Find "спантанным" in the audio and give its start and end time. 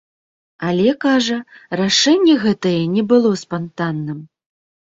3.43-4.19